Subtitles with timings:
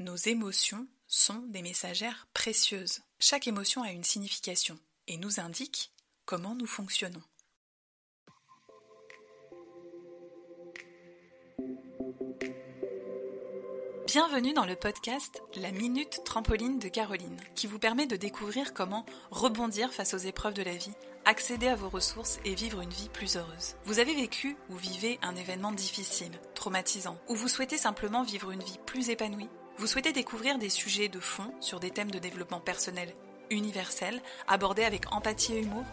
[0.00, 3.00] Nos émotions sont des messagères précieuses.
[3.18, 5.92] Chaque émotion a une signification et nous indique
[6.24, 7.20] comment nous fonctionnons.
[14.06, 19.04] Bienvenue dans le podcast La Minute Trampoline de Caroline, qui vous permet de découvrir comment
[19.30, 20.94] rebondir face aux épreuves de la vie,
[21.26, 23.76] accéder à vos ressources et vivre une vie plus heureuse.
[23.84, 28.62] Vous avez vécu ou vivez un événement difficile, traumatisant, ou vous souhaitez simplement vivre une
[28.62, 29.50] vie plus épanouie?
[29.80, 33.14] Vous souhaitez découvrir des sujets de fond sur des thèmes de développement personnel
[33.48, 35.86] universels, abordés avec empathie et humour?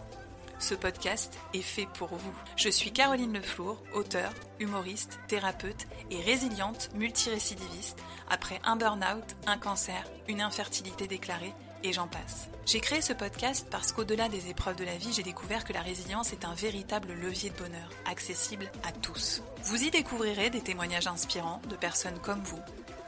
[0.58, 2.34] Ce podcast est fait pour vous.
[2.54, 7.98] Je suis Caroline Leflour, auteure, humoriste, thérapeute et résiliente multirécidiviste
[8.28, 12.50] après un burn-out, un cancer, une infertilité déclarée et j'en passe.
[12.66, 15.80] J'ai créé ce podcast parce qu'au-delà des épreuves de la vie, j'ai découvert que la
[15.80, 19.42] résilience est un véritable levier de bonheur, accessible à tous.
[19.64, 22.60] Vous y découvrirez des témoignages inspirants de personnes comme vous,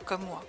[0.07, 0.43] comme moi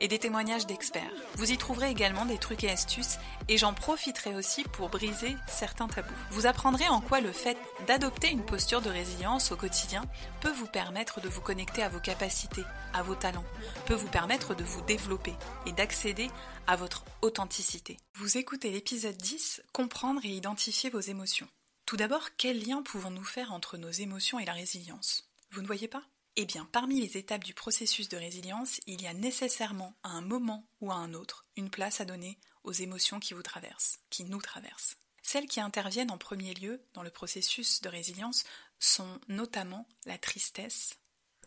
[0.00, 1.12] et des témoignages d'experts.
[1.34, 3.18] Vous y trouverez également des trucs et astuces
[3.48, 6.12] et j'en profiterai aussi pour briser certains tabous.
[6.30, 10.04] Vous apprendrez en quoi le fait d'adopter une posture de résilience au quotidien
[10.40, 13.44] peut vous permettre de vous connecter à vos capacités, à vos talents,
[13.86, 15.34] peut vous permettre de vous développer
[15.66, 16.30] et d'accéder
[16.66, 17.98] à votre authenticité.
[18.14, 21.48] Vous écoutez l'épisode 10, Comprendre et identifier vos émotions.
[21.86, 25.30] Tout d'abord, quel lien pouvons-nous faire entre nos émotions et la résilience?
[25.52, 26.02] Vous ne voyez pas?
[26.36, 30.20] Eh bien, parmi les étapes du processus de résilience, il y a nécessairement à un
[30.20, 34.24] moment ou à un autre une place à donner aux émotions qui vous traversent, qui
[34.24, 34.96] nous traversent.
[35.22, 38.44] Celles qui interviennent en premier lieu dans le processus de résilience
[38.78, 40.98] sont notamment la tristesse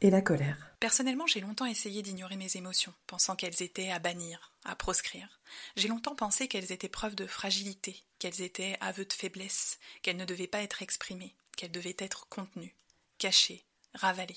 [0.02, 0.76] et la colère.
[0.80, 5.42] Personnellement, j'ai longtemps essayé d'ignorer mes émotions, pensant qu'elles étaient à bannir, à proscrire.
[5.76, 10.26] J'ai longtemps pensé qu'elles étaient preuve de fragilité, qu'elles étaient aveux de faiblesse, qu'elles ne
[10.26, 12.76] devaient pas être exprimées, qu'elles devaient être contenues,
[13.18, 14.36] cachées, ravalées.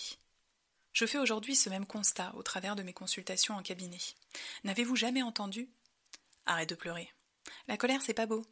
[0.92, 3.98] Je fais aujourd'hui ce même constat au travers de mes consultations en cabinet.
[4.64, 5.68] N'avez-vous jamais entendu?
[6.44, 7.12] Arrête de pleurer.
[7.66, 8.44] La colère, c'est pas beau.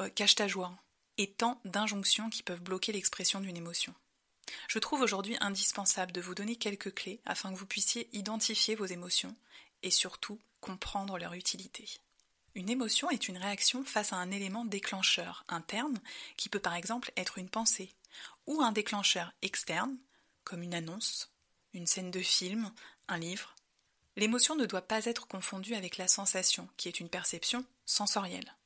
[0.00, 0.76] Euh, cache ta joie.
[1.16, 3.94] Et tant d'injonctions qui peuvent bloquer l'expression d'une émotion.
[4.68, 8.86] Je trouve aujourd'hui indispensable de vous donner quelques clés afin que vous puissiez identifier vos
[8.86, 9.34] émotions
[9.82, 11.88] et surtout comprendre leur utilité.
[12.54, 16.00] Une émotion est une réaction face à un élément déclencheur interne
[16.36, 17.92] qui peut par exemple être une pensée
[18.46, 19.96] ou un déclencheur externe
[20.44, 21.30] comme une annonce,
[21.74, 22.72] une scène de film,
[23.08, 23.54] un livre.
[24.16, 28.56] L'émotion ne doit pas être confondue avec la sensation, qui est une perception sensorielle,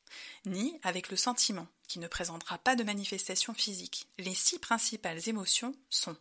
[0.46, 4.08] ni avec le sentiment, qui ne présentera pas de manifestation physique.
[4.18, 6.16] Les six principales émotions sont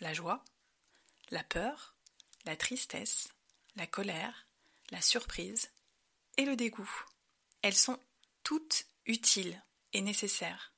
[0.00, 0.44] la joie,
[1.30, 1.94] la peur,
[2.44, 3.28] la tristesse,
[3.76, 4.46] la colère,
[4.90, 5.70] la surprise
[6.36, 6.90] et le dégoût.
[7.62, 7.98] Elles sont
[8.42, 9.60] toutes utiles
[9.92, 10.72] et nécessaires.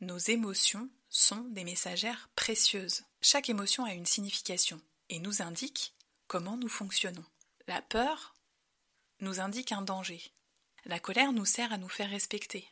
[0.00, 3.02] Nos émotions sont des messagères précieuses.
[3.20, 4.80] Chaque émotion a une signification
[5.10, 5.94] et nous indique
[6.26, 7.24] comment nous fonctionnons.
[7.68, 8.34] La peur
[9.20, 10.32] nous indique un danger.
[10.86, 12.66] La colère nous sert à nous faire respecter.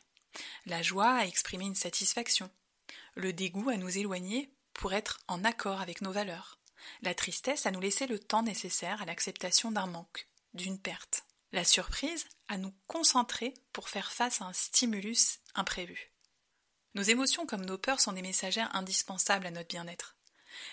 [0.65, 2.49] La joie à exprimer une satisfaction.
[3.15, 6.57] Le dégoût à nous éloigner pour être en accord avec nos valeurs.
[7.03, 11.25] La tristesse à nous laisser le temps nécessaire à l'acceptation d'un manque, d'une perte.
[11.51, 16.10] La surprise à nous concentrer pour faire face à un stimulus imprévu.
[16.93, 20.17] Nos émotions comme nos peurs sont des messagères indispensables à notre bien-être.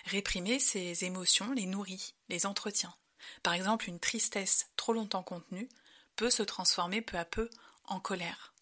[0.05, 2.95] Réprimer ces émotions les nourrit, les entretient.
[3.41, 5.69] Par exemple, une tristesse trop longtemps contenue
[6.15, 7.49] peut se transformer peu à peu
[7.85, 8.53] en colère.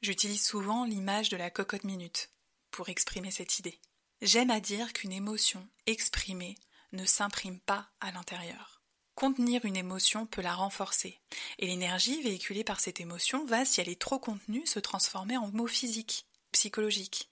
[0.00, 2.30] J'utilise souvent l'image de la cocotte minute
[2.70, 3.78] pour exprimer cette idée.
[4.22, 6.56] J'aime à dire qu'une émotion exprimée
[6.92, 8.82] ne s'imprime pas à l'intérieur.
[9.14, 11.20] Contenir une émotion peut la renforcer,
[11.58, 15.48] et l'énergie véhiculée par cette émotion va, si elle est trop contenue, se transformer en
[15.48, 17.28] mots physiques psychologique.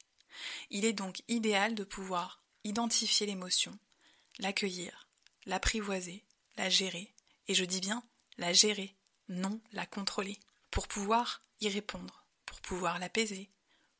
[0.70, 3.78] Il est donc idéal de pouvoir identifier l'émotion,
[4.38, 5.08] l'accueillir,
[5.46, 6.24] l'apprivoiser,
[6.56, 7.12] la gérer,
[7.48, 8.02] et je dis bien
[8.38, 8.94] la gérer,
[9.28, 10.38] non la contrôler,
[10.70, 13.50] pour pouvoir y répondre, pour pouvoir l'apaiser,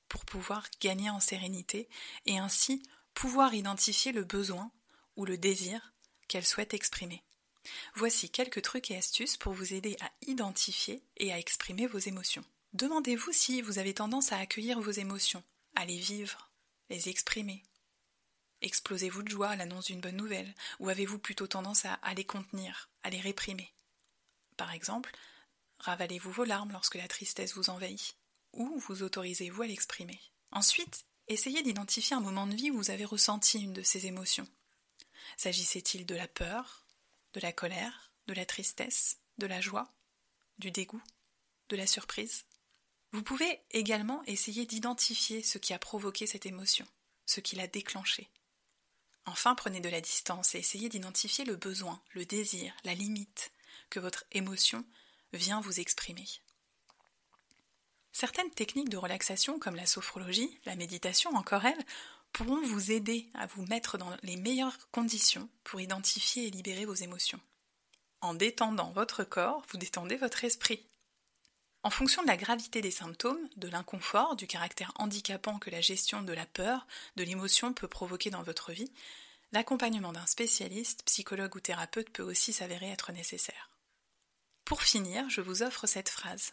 [0.08, 1.88] pour pouvoir gagner en sérénité,
[2.26, 2.82] et ainsi
[3.14, 4.70] pouvoir identifier le besoin
[5.16, 5.92] ou le désir
[6.28, 7.22] qu'elle souhaite exprimer.
[7.94, 12.44] Voici quelques trucs et astuces pour vous aider à identifier et à exprimer vos émotions.
[12.72, 15.42] Demandez-vous si vous avez tendance à accueillir vos émotions,
[15.74, 16.52] à les vivre,
[16.88, 17.64] les exprimer.
[18.60, 22.88] Explosez-vous de joie à l'annonce d'une bonne nouvelle, ou avez-vous plutôt tendance à, les contenir,
[23.02, 23.72] à les réprimer?
[24.56, 25.10] Par exemple,
[25.80, 28.16] ravalez-vous vos larmes lorsque la tristesse vous envahit,
[28.52, 30.20] ou vous autorisez-vous à l'exprimer
[30.52, 34.46] Ensuite, essayez d'identifier un moment de vie où vous avez ressenti une de ces émotions.
[35.36, 36.86] S'agissait-il de la peur,
[37.34, 39.92] de la colère, de la tristesse, de la joie,
[40.58, 41.02] du dégoût,
[41.68, 42.44] de la surprise?
[43.12, 46.86] Vous pouvez également essayer d'identifier ce qui a provoqué cette émotion,
[47.26, 48.30] ce qui l'a déclenchée.
[49.26, 53.52] Enfin, prenez de la distance et essayez d'identifier le besoin, le désir, la limite
[53.90, 54.84] que votre émotion
[55.32, 56.26] vient vous exprimer.
[58.12, 61.84] Certaines techniques de relaxation comme la sophrologie, la méditation encore elle,
[62.32, 66.94] pourront vous aider à vous mettre dans les meilleures conditions pour identifier et libérer vos
[66.94, 67.40] émotions.
[68.20, 70.84] En détendant votre corps, vous détendez votre esprit.
[71.82, 76.22] En fonction de la gravité des symptômes, de l'inconfort, du caractère handicapant que la gestion
[76.22, 76.86] de la peur,
[77.16, 78.92] de l'émotion peut provoquer dans votre vie,
[79.52, 83.70] l'accompagnement d'un spécialiste, psychologue ou thérapeute peut aussi s'avérer être nécessaire.
[84.66, 86.52] Pour finir, je vous offre cette phrase.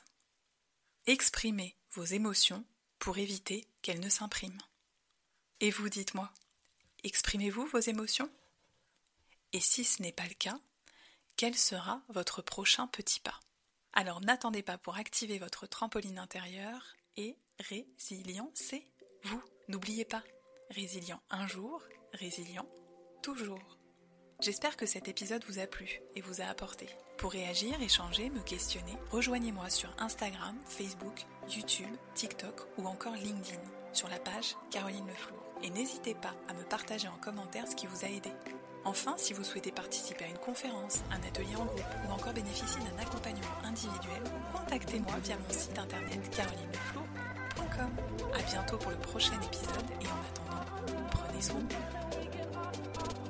[1.08, 2.64] Exprimez vos émotions
[2.98, 4.62] pour éviter qu'elles ne s'impriment.
[5.60, 6.32] Et vous dites-moi,
[7.04, 8.30] exprimez-vous vos émotions?
[9.52, 10.58] Et si ce n'est pas le cas,
[11.36, 13.40] quel sera votre prochain petit pas?
[13.98, 18.86] Alors n'attendez pas pour activer votre trampoline intérieure et résilient, c'est
[19.24, 19.42] vous.
[19.70, 20.22] N'oubliez pas,
[20.70, 21.82] résilient un jour,
[22.14, 22.70] résilient
[23.24, 23.80] toujours.
[24.40, 26.88] J'espère que cet épisode vous a plu et vous a apporté.
[27.18, 33.60] Pour réagir, échanger, me questionner, rejoignez-moi sur Instagram, Facebook, YouTube, TikTok ou encore LinkedIn
[33.98, 37.88] sur la page Caroline Leflour et n'hésitez pas à me partager en commentaire ce qui
[37.88, 38.30] vous a aidé.
[38.86, 42.80] Enfin, si vous souhaitez participer à une conférence, un atelier en groupe ou encore bénéficier
[42.82, 44.22] d'un accompagnement individuel,
[44.54, 47.90] contactez-moi via mon site internet carolineflour.com.
[48.36, 50.64] A bientôt pour le prochain épisode et en attendant,
[51.10, 53.27] prenez soin de vous.